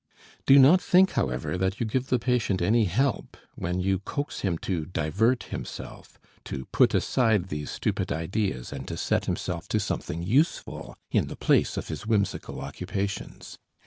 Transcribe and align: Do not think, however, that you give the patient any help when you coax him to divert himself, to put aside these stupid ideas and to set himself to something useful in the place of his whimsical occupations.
Do 0.47 0.57
not 0.57 0.81
think, 0.81 1.11
however, 1.11 1.59
that 1.59 1.79
you 1.79 1.85
give 1.85 2.07
the 2.07 2.17
patient 2.17 2.59
any 2.59 2.85
help 2.85 3.37
when 3.53 3.79
you 3.79 3.99
coax 3.99 4.39
him 4.39 4.57
to 4.65 4.87
divert 4.87 5.43
himself, 5.43 6.19
to 6.45 6.65
put 6.71 6.95
aside 6.95 7.49
these 7.49 7.69
stupid 7.69 8.11
ideas 8.11 8.73
and 8.73 8.87
to 8.87 8.97
set 8.97 9.25
himself 9.25 9.67
to 9.67 9.79
something 9.79 10.23
useful 10.23 10.95
in 11.11 11.27
the 11.27 11.35
place 11.35 11.77
of 11.77 11.89
his 11.89 12.07
whimsical 12.07 12.61
occupations. 12.61 13.59